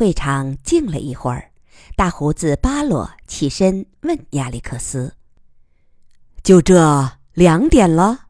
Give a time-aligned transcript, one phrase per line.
[0.00, 1.52] 会场静了一会儿，
[1.94, 5.14] 大胡子巴洛起身问亚历克斯
[6.42, 8.28] ：“就这两点了？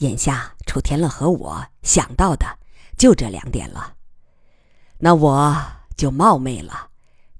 [0.00, 2.58] 眼下楚天乐和我想到的
[2.98, 3.94] 就这两点了。
[4.98, 5.56] 那我
[5.96, 6.90] 就冒昧了，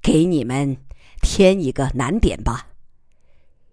[0.00, 0.78] 给你们
[1.20, 2.68] 添一个难点吧。”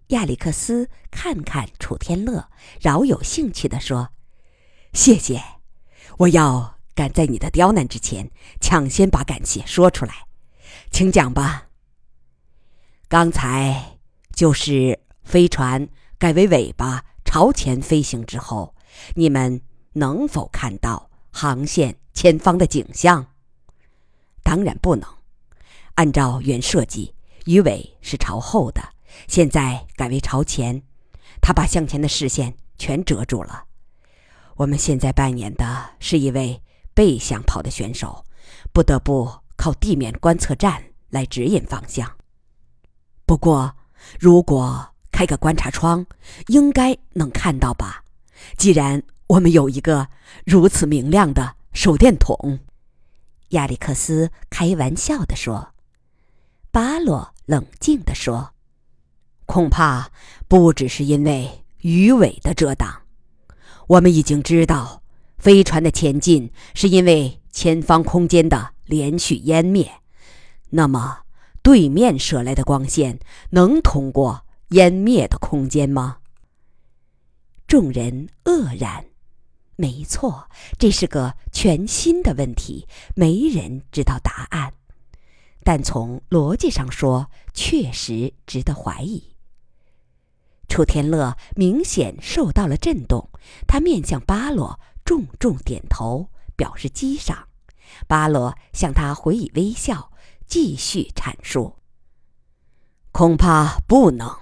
[0.08, 4.10] 亚历克斯看看楚天乐，饶有兴趣地说
[4.92, 5.42] ：“谢谢，
[6.18, 8.30] 我要赶在你的刁难之前，
[8.60, 10.26] 抢先把感谢说出来，
[10.90, 11.68] 请讲吧。
[13.08, 13.98] 刚才
[14.34, 18.74] 就是飞船改为尾巴朝前飞行之后，
[19.14, 19.60] 你们
[19.92, 23.26] 能否看到航线前方的景象？
[24.42, 25.08] 当然不能。
[25.94, 27.14] 按照原设计，
[27.44, 28.82] 鱼尾是朝后的。”
[29.26, 30.80] 现在改为朝前，
[31.42, 33.64] 它把向前的视线全遮住了。
[34.54, 36.62] 我们现在扮演的是一位
[37.00, 38.26] 背向跑的选手，
[38.74, 42.06] 不得不靠地面观测站来指引方向。
[43.24, 43.74] 不过，
[44.18, 46.04] 如果开个观察窗，
[46.48, 48.04] 应该能看到吧？
[48.58, 50.08] 既然我们有一个
[50.44, 52.58] 如此明亮的手电筒，
[53.48, 55.72] 亚历克斯开玩笑地说。
[56.70, 58.52] 巴洛冷静地说。
[59.46, 60.10] 恐怕
[60.48, 63.04] 不只是因为鱼尾的遮挡，
[63.86, 65.02] 我们已经知道，
[65.40, 69.90] 飞船的前进是因为前方空间的连续湮灭。
[70.68, 71.20] 那么，
[71.62, 73.18] 对面射来的光线
[73.50, 76.18] 能通过湮灭的空间吗？
[77.66, 79.06] 众人愕然。
[79.76, 84.74] 没错，这是个全新的问题，没人知道答案。
[85.64, 89.34] 但从逻辑上说，确实值得怀疑。
[90.68, 93.30] 楚天乐明显受到了震动，
[93.66, 94.78] 他面向巴罗
[95.10, 97.48] 重重点头，表示激赏。
[98.06, 100.12] 巴罗向他回以微笑，
[100.46, 101.74] 继续阐述
[103.10, 104.32] ：“恐怕不能。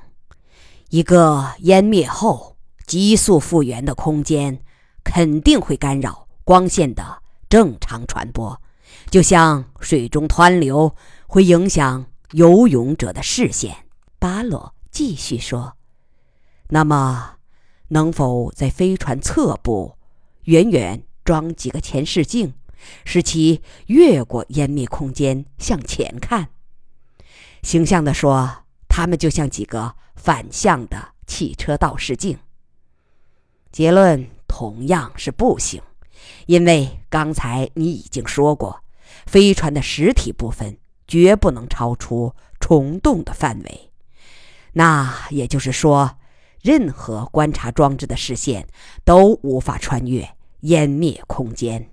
[0.91, 4.63] 一个湮灭后急速复原的空间，
[5.03, 8.61] 肯定会干扰光线的正常传播，
[9.09, 10.95] 就像水中湍流
[11.27, 13.75] 会影响游泳者的视线。”
[14.21, 15.79] 巴罗继续说。
[16.69, 17.37] 那么，
[17.89, 19.97] 能否在飞船侧部
[20.49, 22.55] 远远装几个前视镜，
[23.05, 26.49] 使其越过湮灭空间向前看？
[27.63, 32.39] 形象地说，它们就像几个反向的汽车倒视镜。
[33.71, 35.83] 结论同样是不行，
[36.47, 38.83] 因为刚才你已经说过，
[39.27, 43.91] 飞船的实体部分绝不能超出虫洞的范围。
[44.73, 46.15] 那也就是说。
[46.61, 48.67] 任何观察装置的视线
[49.05, 50.29] 都无法穿越
[50.63, 51.91] 湮灭空间。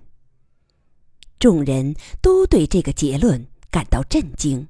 [1.38, 4.68] 众人都对这个结论感到震惊，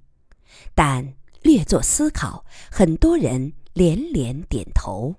[0.74, 5.14] 但略作思考，很多人连连点头。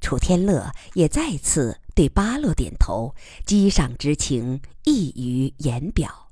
[0.00, 3.14] 楚天乐也再次对巴洛点头，
[3.44, 6.30] 激赏之情溢于言表。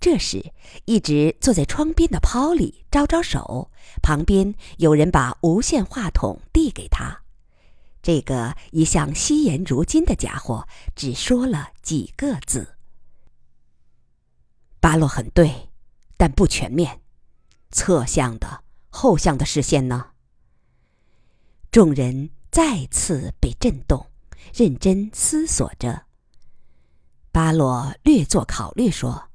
[0.00, 0.52] 这时，
[0.84, 3.70] 一直坐在窗边的 Polly 招招手，
[4.02, 7.21] 旁边有人把无线话筒递给他。
[8.02, 12.76] 这个一向惜言如金的家伙只说了几个字
[14.80, 15.70] ：“巴洛很对，
[16.16, 17.00] 但不全面。
[17.70, 20.08] 侧向的、后向的视线呢？”
[21.70, 24.10] 众人再次被震动，
[24.52, 26.06] 认真思索着。
[27.30, 29.28] 巴洛略作考虑说。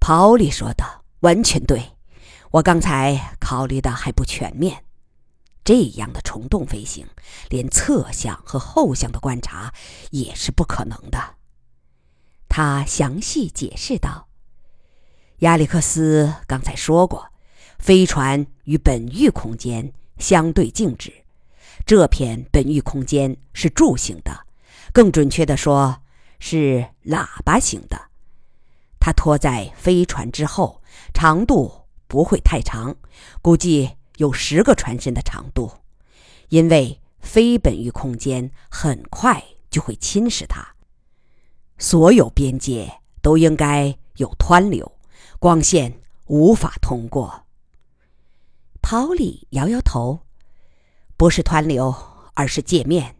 [0.00, 1.92] 跑里说的完全对，
[2.52, 4.82] 我刚才考虑的还不全面。
[5.64, 7.06] 这样的虫洞飞行，
[7.48, 9.72] 连侧向和后向的观察
[10.10, 11.36] 也是不可能的。
[12.48, 14.26] 他详细解释道
[15.40, 17.28] ：“亚历克斯刚才说过，
[17.78, 21.12] 飞船与本域空间相对静止，
[21.86, 24.46] 这片本域空间是柱形的，
[24.92, 26.02] 更准确的说，
[26.40, 28.00] 是喇叭形的。”
[28.98, 30.82] 它拖在飞船之后，
[31.14, 32.96] 长度不会太长，
[33.40, 33.90] 估计
[34.20, 35.72] 有十个船身的长度，
[36.50, 40.74] 因为非本域空间很快就会侵蚀它。
[41.78, 44.92] 所有边界都应该有湍流，
[45.38, 47.46] 光线无法通过。
[48.82, 50.20] 抛里摇摇头，
[51.16, 51.94] 不是湍流，
[52.34, 53.16] 而是界面。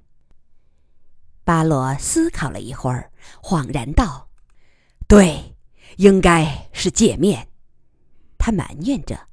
[1.44, 3.11] 巴罗思考了一会儿，
[3.43, 4.29] 恍然道
[5.08, 5.56] ：“对。”
[5.96, 7.49] 应该是界面，
[8.38, 9.26] 他埋怨着：“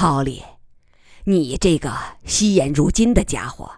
[0.00, 0.42] 泡利，
[1.24, 1.94] 你这个
[2.24, 3.70] 惜言如金的家伙，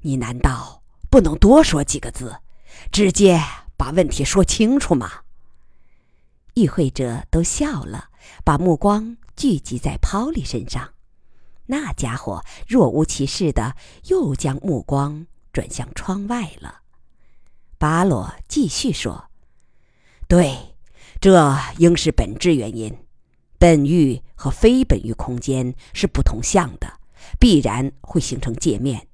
[0.00, 2.38] 你难道不能多说几个字，
[2.90, 3.38] 直接
[3.76, 5.12] 把问题说清楚吗？”
[6.56, 8.08] 与会者都笑了，
[8.44, 10.94] 把目光聚集在泡利身上。
[11.66, 16.80] 那家伙若无其事的又将目光转向窗外了。
[17.76, 19.28] 巴罗继续说
[20.26, 20.74] ：“对，
[21.20, 22.96] 这应是本质原因。
[23.58, 27.00] 本欲和非本域空间是不同向的，
[27.38, 29.08] 必然会形成界面。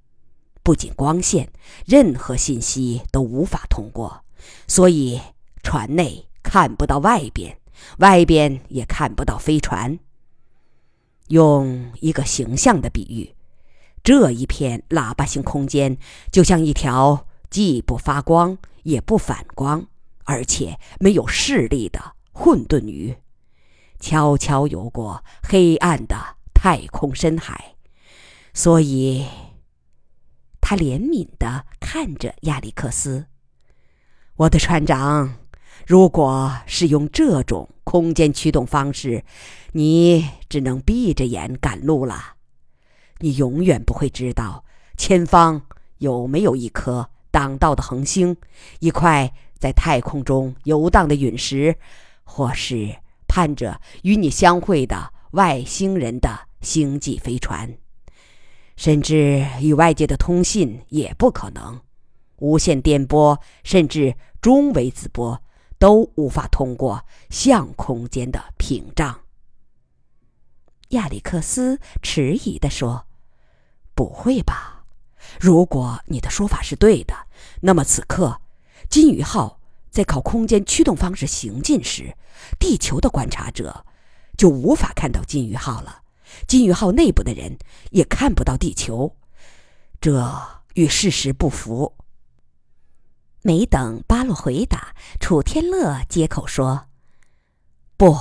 [0.62, 1.50] 不仅光线，
[1.86, 4.22] 任何信息都无法通过，
[4.68, 5.20] 所以
[5.62, 7.58] 船内看不到外边，
[7.98, 9.98] 外边也看不到飞船。
[11.28, 13.34] 用一个形象的比喻，
[14.02, 15.96] 这一片喇叭形空间
[16.30, 19.86] 就像一条。”既不发光也不反光，
[20.24, 23.14] 而且没有视力的混沌鱼，
[24.04, 26.14] 悄悄游过黑暗的
[26.52, 27.74] 太空深海。
[28.52, 29.24] 所以，
[30.60, 33.24] 他怜悯的看着亚历克斯
[34.36, 35.36] ：“我的船长，
[35.86, 39.24] 如果是用这种空间驱动方式，
[39.72, 42.34] 你只能闭着眼赶路了。
[43.20, 44.66] 你永远不会知道
[44.98, 45.62] 前方
[45.96, 48.36] 有没有一颗。”挡道的恒星，
[48.78, 51.74] 一块在太空中游荡的陨石，
[52.22, 52.94] 或是
[53.34, 57.76] 看着与你相会的外星人的星际飞船，
[58.76, 61.80] 甚至与外界的通信也不可能。
[62.36, 65.42] 无线电波甚至中微子波
[65.80, 69.22] 都无法通过相空间的屏障。
[70.90, 73.04] 亚历克斯迟疑地说
[73.96, 74.84] ：“不会吧？”
[75.40, 77.26] 如果你的说法是对的，
[77.62, 78.40] 那么此刻，
[78.88, 79.58] 金鱼号
[79.94, 82.16] 在靠空间驱动方式行进时，
[82.58, 83.86] 地球的观察者
[84.36, 86.02] 就无法看到金鱼号了。
[86.48, 87.56] 金鱼号内部的人
[87.92, 89.14] 也看不到地球，
[90.00, 90.36] 这
[90.74, 91.94] 与事实不符。
[93.42, 96.88] 没等巴洛回答，楚天乐接口说
[97.96, 98.18] ：“不，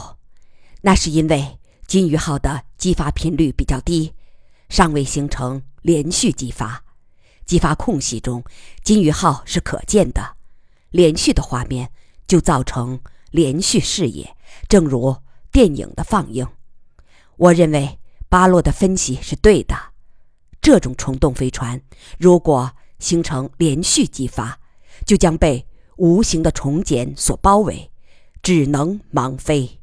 [0.82, 4.14] 那是因为金鱼号的激发频率比较低，
[4.70, 6.84] 尚未形成连续激发。”
[7.48, 8.44] 激发空隙中，
[8.84, 10.36] 金鱼号是可见的，
[10.94, 11.92] 连续的画面
[12.28, 13.02] 就造成
[13.32, 14.38] 连续视野，
[14.70, 15.18] 正如
[15.52, 16.48] 电影的放映。
[17.36, 18.00] 我认为
[18.30, 19.76] 巴洛的分析是对的。
[20.62, 21.82] 这种虫洞飞船
[22.18, 24.60] 如果形成连续激发，
[25.06, 25.68] 就将被
[25.98, 27.92] 无形的虫茧所包围，
[28.44, 29.82] 只能盲飞。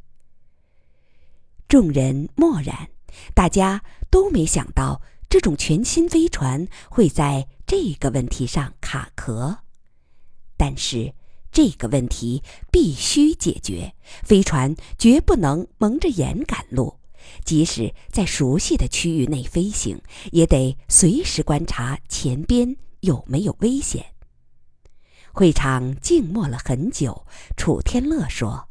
[1.68, 2.88] 众人默然，
[3.34, 5.02] 大家都没想到。
[5.28, 9.58] 这种全新飞船会在这个问题上卡壳，
[10.60, 11.14] 但是
[11.50, 13.94] 这个问题必须解决。
[14.22, 16.98] 飞船绝不能蒙着眼赶路，
[17.46, 19.98] 即使在熟悉的区域内飞行，
[20.32, 24.04] 也得随时观察前边有没有危险。
[25.32, 27.24] 会场静默了很久。
[27.56, 28.68] 楚天乐说：“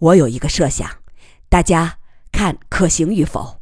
[0.00, 0.88] 我有一个设想，
[1.50, 1.98] 大家
[2.32, 3.59] 看可行与否？”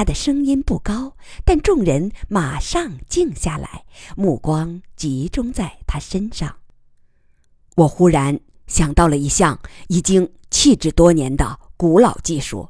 [0.00, 1.14] 他的声音不高，
[1.44, 3.84] 但众人马上静下来，
[4.16, 6.56] 目光集中在他身上。
[7.76, 12.66] 我忽然想到了一项已经弃置多年的古老技术，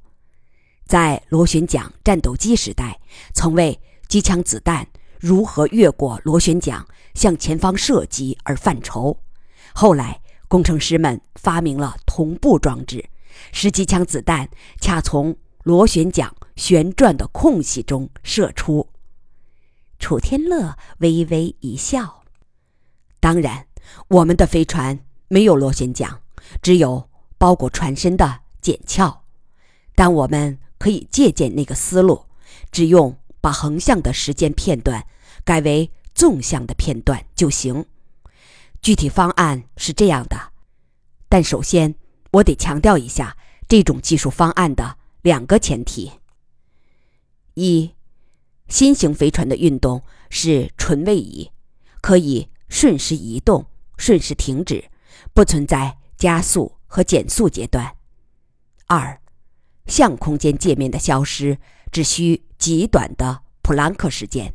[0.87, 2.99] 在螺旋桨战斗机时代，
[3.33, 4.85] 曾为机枪子弹
[5.21, 6.85] 如何越过螺旋桨
[7.15, 9.17] 向前方射击而犯愁。
[9.73, 13.09] 后来，工程师们发明了同步装置，
[13.53, 14.49] 使机枪子弹
[14.81, 16.35] 恰从螺旋桨。
[16.57, 18.87] 旋转的空隙中射出。
[19.99, 22.23] 楚天乐微微一笑。
[23.19, 23.67] 当然，
[24.09, 24.99] 我们的飞船
[25.29, 26.21] 没有螺旋桨，
[26.61, 29.23] 只有包裹船身的剪鞘。
[29.95, 32.27] 但我们可以借鉴那个思路，
[32.71, 35.07] 只用把横向的时间片段
[35.43, 37.87] 改为纵向的片段就行。
[38.83, 40.53] 具体方案是这样的，
[41.31, 41.95] 但首先
[42.33, 46.13] 我得强调一下这种技术方案的两个前提。
[47.55, 47.95] 一，
[48.69, 51.51] 新型飞船的运动是纯位移，
[52.01, 54.91] 可以瞬时移动、瞬时停止，
[55.35, 57.97] 不存在加速和减速阶段。
[58.87, 59.21] 二，
[59.87, 61.59] 相空间界面的消失
[61.93, 64.55] 只需极短的普朗克时间。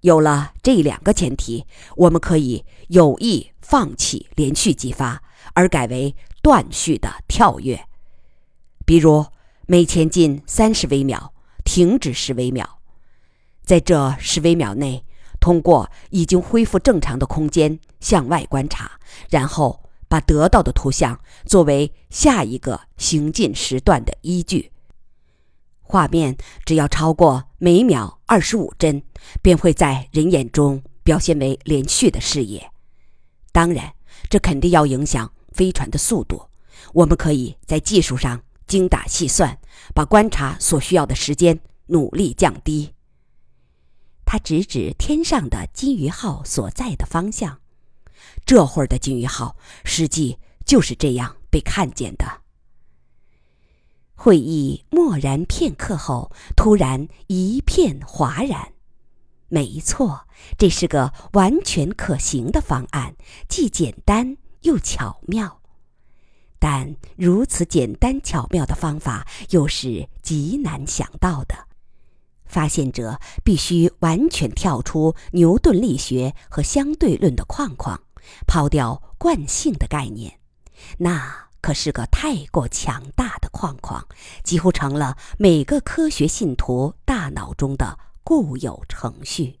[0.00, 1.64] 有了这两个前提，
[1.96, 5.22] 我们可以有意放弃连续激发，
[5.54, 7.88] 而改为断续的跳跃，
[8.84, 9.24] 比如
[9.66, 11.32] 每前进三十微秒。
[11.66, 12.68] 停止十微秒，
[13.64, 15.02] 在这十微秒内，
[15.40, 24.72] 通过已经恢复正常的空间向外观察，然后把得到的图像作为下一个行进时段的依据。
[25.80, 29.02] 画面只要超过每秒二十五帧，
[29.40, 32.70] 便会在人眼中表现为连续的视野。
[33.52, 33.94] 当然，
[34.28, 36.50] 这肯定要影响飞船的速度，
[36.92, 39.58] 我们可以在技术上精打细算，
[39.94, 42.92] 把观察所需要的时间努力降低。
[44.24, 47.60] 他指指天上的金鱼号所在的方向，
[48.44, 52.42] 这会儿的金鱼号实际就是这样被看见的。
[54.14, 58.72] 会议默然片刻后，突然一片哗然。
[59.48, 60.26] 没错，
[60.58, 63.14] 这是个完全可行的方案，
[63.48, 65.60] 既简单又巧妙。
[66.66, 71.54] 但如此简单巧妙的方法，又是极难想到的。
[72.46, 78.00] 发现者必须完全跳出牛顿力学和相对论的框框，
[78.46, 80.40] 抛掉惯性的概念。
[80.96, 84.08] 那可是个太过强大的框框，
[84.42, 89.60] 几乎成了每个科学信徒大脑中的固有程序。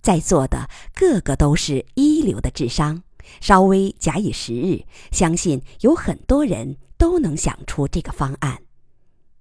[0.00, 3.02] 在座的个个都是一流的智商，
[3.40, 8.62] 稍微假以时日，相信有很多人都能想出这个方案。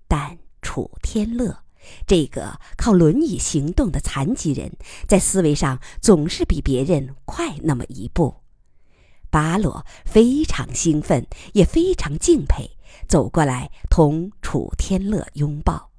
[0.07, 1.63] 但楚天乐。
[2.05, 4.73] 这个靠轮椅行动的残疾人，
[5.07, 8.35] 在思维上总是比别人快那么一步。
[9.31, 12.77] 巴罗非常兴奋，也非常敬佩，
[13.07, 15.89] 走过来同楚天乐拥抱。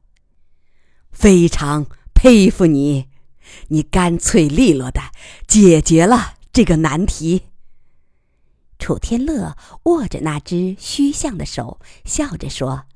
[1.10, 3.06] 非常佩服你，
[3.68, 5.00] 你干脆利落的
[5.48, 7.46] 解决了这个难题。
[8.80, 12.86] 楚天乐握着那只虚像的手，笑着说：“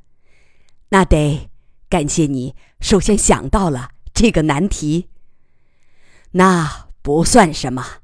[0.90, 1.50] 那得。”
[1.90, 5.10] 感谢你首先想到了这个难题。
[6.32, 7.98] 那不算什么。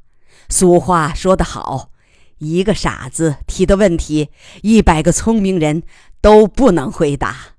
[0.48, 1.90] 俗话说得好，
[2.38, 4.30] 一个傻子提的问题，
[4.62, 5.82] 一百个聪明人
[6.20, 7.56] 都不能回答。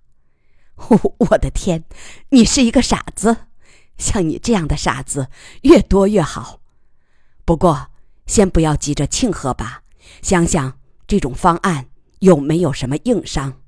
[1.32, 1.84] 我的天，
[2.30, 3.48] 你是一个傻子！
[3.98, 5.28] 像你这样的傻子
[5.64, 6.62] 越多越好。
[7.44, 7.90] 不过，
[8.26, 9.84] 先不要急着庆贺吧，
[10.22, 11.88] 想想这种方案
[12.20, 13.62] 有没有什么硬伤。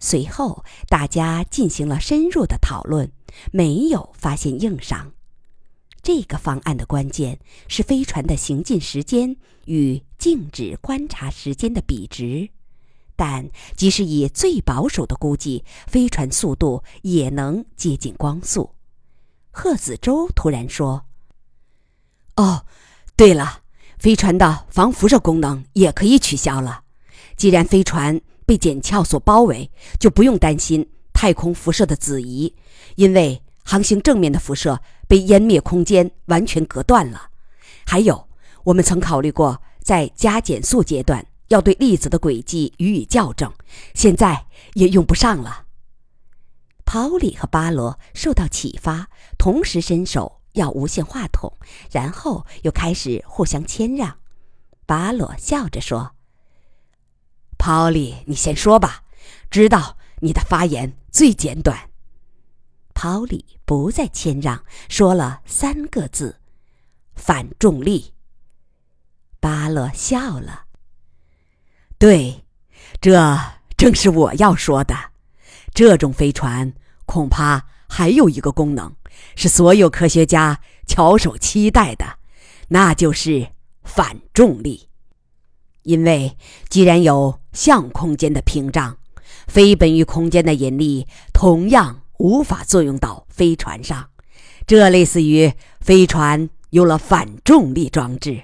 [0.00, 3.10] 随后，大家进行了深入的讨论，
[3.50, 5.12] 没有发现硬伤。
[6.02, 12.48] 这个方案的关键是飞船的行进时间与静止观察时间的比值，
[13.16, 18.70] 但即使以最保守的估计，飞船速度也能接近光速。
[19.50, 21.04] 贺子洲突然说
[22.36, 22.64] ：“哦，
[23.16, 23.62] 对了，
[23.98, 26.82] 飞船的防辐射功能也可以取消了。
[27.36, 32.54] 既然飞船……”被剪鞘所包围，就不用担心太空辐射的子移，
[32.94, 37.28] 因为航行正面的辐射被湮灭空间完全隔断了。
[37.84, 38.26] 还有，
[38.64, 43.52] 我们曾考虑过在加减速阶段要对粒子的轨迹予以校正，
[43.92, 45.66] 现在也用不上了。
[46.86, 51.50] 跑里和巴罗受到启发，同时伸手要无线话筒，
[51.90, 54.18] 然后又开始互相谦让。
[54.84, 56.14] 巴罗笑着说。
[57.56, 59.04] 泡利，你先说吧。
[59.50, 61.90] 知道你的发言最简短。
[62.92, 66.40] 泡利不再谦让，说了三个字
[67.14, 68.12] ：“反重力。”
[69.40, 70.64] 巴洛笑了。
[71.98, 72.44] 对，
[73.00, 73.38] 这
[73.76, 74.94] 正是我要说的。
[75.72, 76.72] 这种飞船
[77.06, 78.94] 恐怕还有一个功能，
[79.36, 82.18] 是所有科学家翘首期待的，
[82.68, 83.48] 那就是
[83.82, 84.88] 反重力。
[85.82, 86.36] 因为
[86.68, 88.98] 既然有相空间的屏障，
[89.46, 94.10] 非本于空间的引力同样无法作用到飞船上，
[94.66, 98.42] 这类似于飞船有了反重力装置。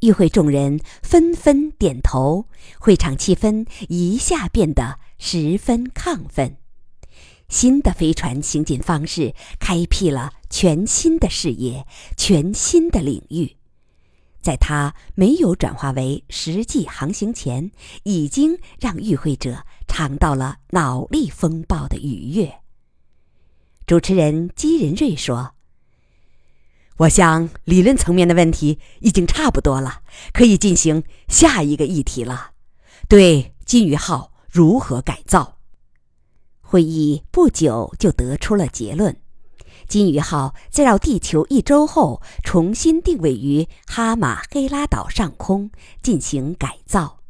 [0.00, 2.46] 与会众人纷纷点头，
[2.78, 6.56] 会场气氛一下变得十分亢奋。
[7.48, 11.86] 新的飞船行进方式开辟了全新的视野，
[12.16, 13.56] 全新的领域。
[14.40, 17.70] 在它没有转化为实际航行前，
[18.04, 22.60] 已经让与会者尝到了脑力风暴的愉悦。
[23.86, 25.54] 主持人姬仁瑞说
[26.98, 30.00] ：“我想理论层面的问题已经差不多了，
[30.32, 32.52] 可以进行下一个议题了，
[33.08, 35.55] 对金鱼号如何改造。”
[36.68, 39.16] 会议不久就得出了结论。
[39.86, 45.70] 金鱼号在绕地球一周后，重新定位于哈马黑拉岛上空
[46.02, 47.20] 进行改造。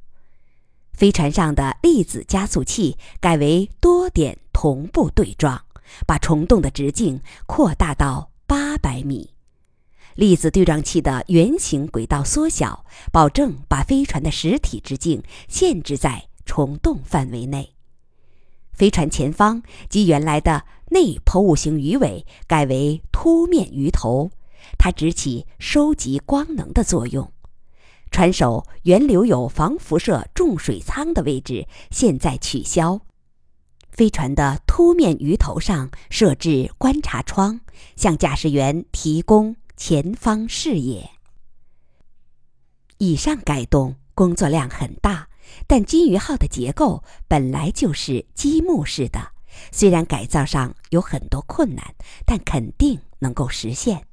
[0.94, 5.62] 飞船上的粒子加速器改为多点同步对撞，
[6.06, 9.34] 把虫洞的直径扩大到八百米。
[10.14, 17.75] 粒子对撞器的圆形轨道缩小，保证把飞船的实体直径限制在虫洞范围内。
[18.76, 24.30] 飞船前方及原来的内抛物型鱼尾改为凸面鱼头，
[24.78, 27.32] 它只起收集光能的作用。
[28.10, 33.00] 船首原留有防辐射重水舱的位置，现在取消。
[33.90, 37.60] 飞船的凸面鱼头上设置观察窗，
[37.96, 41.10] 向驾驶员提供前方视野。
[42.98, 45.25] 以上改动工作量很大，
[45.66, 49.20] 但金鱼号的结构本来就是积木式的，
[49.72, 54.04] 虽然改造上有很多困难，但肯定能够实现。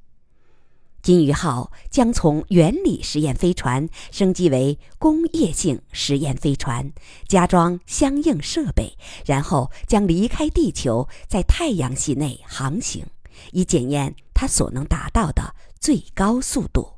[1.02, 6.94] 金鱼号将从原理实验飞船升级为工业性实验飞船，
[7.28, 13.06] 加装相应设备，然后将离开地球，在太阳系内航行，
[13.52, 16.93] 以检验它所能达到的最高速度。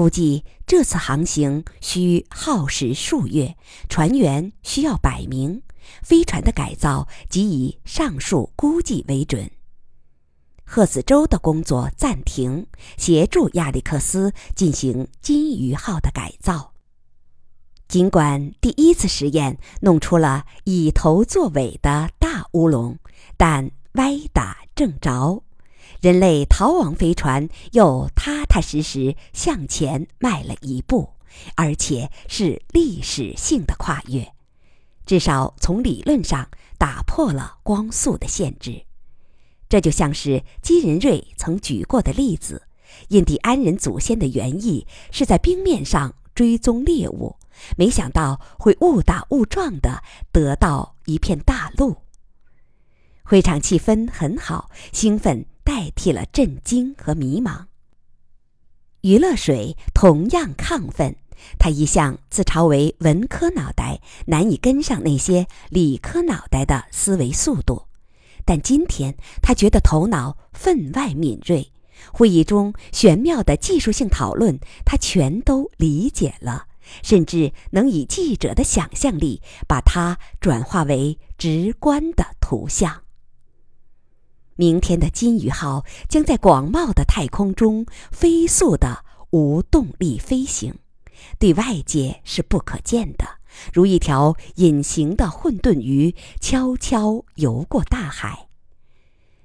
[0.00, 3.54] 估计这次航行需耗时数月，
[3.90, 5.60] 船员需要百名，
[6.02, 9.50] 飞船的改造即以上述估计为准。
[10.64, 12.66] 赫子州的工作暂停，
[12.96, 16.72] 协助亚历克斯进行金鱼号的改造。
[17.86, 22.98] 尽管第一次实验弄出了以头作尾的大乌龙，
[23.36, 25.42] 但歪打正着，
[26.00, 31.10] 人类逃亡飞船又踏踏实实向前迈了一步，
[31.56, 34.32] 而且是历史性的跨越，
[35.04, 38.84] 至少从理论上打破了光速的限制。
[39.68, 42.62] 这就像是基仁瑞曾举过的例子：
[43.08, 47.36] 印第安人祖先的原意是在冰面上追踪猎物，
[47.76, 51.98] 没想到会误打误撞地得到一片大陆。
[53.22, 57.66] 会场气氛很好，兴奋代替了震惊和迷茫。
[59.02, 61.16] 娱乐水同样亢奋，
[61.58, 67.86] 他一向自嘲为文科脑袋，难以跟上那些理科脑袋的思维速度。
[68.44, 71.72] 但今天他觉得头脑分外敏锐，
[72.12, 76.66] 会议中玄妙的技术性讨论他全都理解了，
[77.02, 83.02] 甚至能以记者的想象力把它转化为直观的图像。
[84.60, 90.74] 明天的金鱼号将在广袤的太空中飞速的无动力飞行，
[91.38, 93.24] 对外界是不可见的。
[93.72, 98.48] 如一条隐形的混沌鱼悄悄游过大海。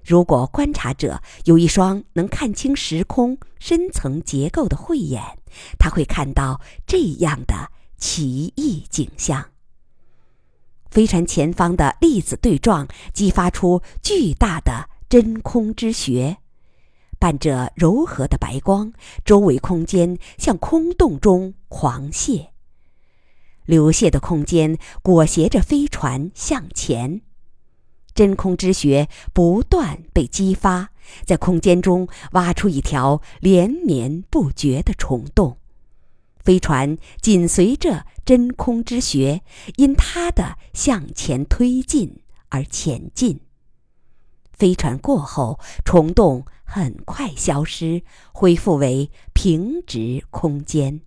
[0.03, 5.37] 如果观察者有一双能看清时空深层结构的慧眼，
[5.79, 9.45] 他会看到这样的奇异景象：
[10.91, 16.39] 飞船前方的粒子对撞激发出巨大的真空之穴，
[17.17, 18.91] 伴着柔和的白光，
[19.23, 22.47] 周围空间向空洞中狂泻。
[23.63, 27.21] 流泻的空间裹挟着飞船向前，
[28.13, 30.89] 真空之穴不断被激发，
[31.25, 35.59] 在空间中挖出一条连绵不绝的虫洞。
[36.43, 39.43] 飞船紧随着真空之穴，
[39.77, 43.39] 因它的向前推进而前进。
[44.57, 51.01] 飞船过后，虫洞很快消失，恢复为平直空间。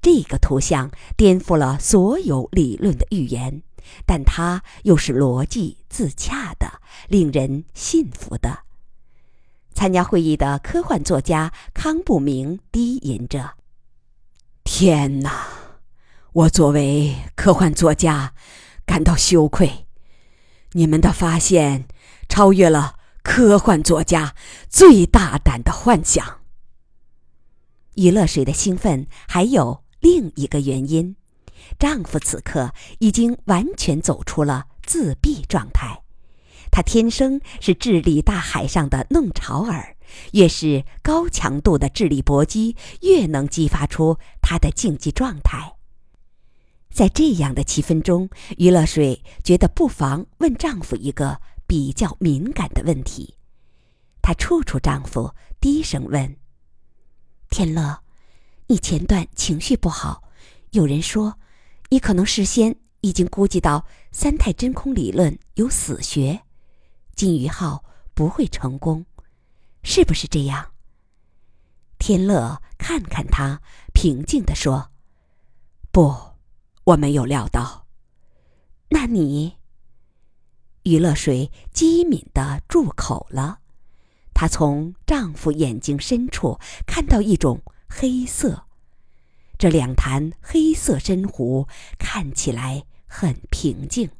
[0.00, 3.62] 这个图像颠覆了所有理论的预言，
[4.06, 8.60] 但它又是逻辑自洽的，令人信服的。
[9.74, 13.54] 参加会议的科幻作家康不明低吟着
[14.62, 15.48] ：“天哪！
[16.32, 18.34] 我作为科幻作家
[18.84, 19.86] 感到羞愧。
[20.72, 21.86] 你们的发现
[22.28, 24.34] 超越了科幻作家
[24.68, 26.40] 最大胆的幻想。”
[27.96, 29.84] 于乐水的兴奋还有。
[30.00, 31.16] 另一个原因，
[31.78, 36.02] 丈夫此刻已经完全走出了自闭状态。
[36.70, 39.96] 他天生是智力大海上的弄潮儿，
[40.32, 45.76] 越是高强度的智力搏击，越能激发出他的竞技状态。
[46.90, 53.36] 在这样的气氛中，于乐水觉得不妨问丈夫一个比较敏感的问题。
[54.22, 56.36] 她处处丈夫，低声问
[57.50, 58.02] ：“天乐。”
[58.66, 60.22] 你前段情绪不好，
[60.70, 61.38] 有人说，
[61.90, 66.42] 你可能事先已经估计到三态真空理论有死穴，
[67.14, 69.04] 金鱼号不会成功，
[69.82, 70.72] 是不是这样？
[71.98, 73.60] 天乐看看他，
[73.92, 74.90] 平静地说
[75.92, 76.16] ：“不，
[76.84, 77.86] 我没有料到。”
[78.88, 79.58] 那你？
[80.84, 83.58] 余乐水机敏地住口了，
[84.32, 87.60] 她从丈夫眼睛深处看到一种。
[87.96, 88.64] 黑色，
[89.56, 94.10] 这两潭黑色深湖看起来很平静，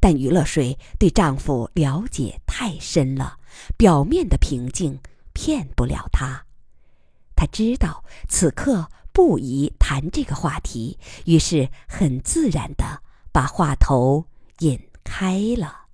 [0.00, 3.38] 但余乐水对丈夫了解太深了，
[3.76, 4.98] 表面的平静
[5.34, 6.46] 骗不了她。
[7.34, 14.24] 她知道此刻不宜谈这个话题，于是很自然的把话头
[14.60, 15.85] 引开了。